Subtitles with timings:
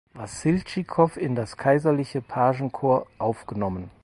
[0.15, 3.91] Wassiltschikow in das Kaiserliche Pagenkorps aufgenommen.